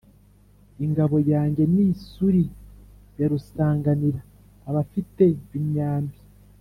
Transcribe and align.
ingabo 0.85 1.17
yanjye 1.31 1.63
ni 1.73 1.83
isuli 1.91 2.43
ya 3.19 3.27
rusanganira 3.31 4.19
abafite 4.69 5.25
imyambi 5.59 6.17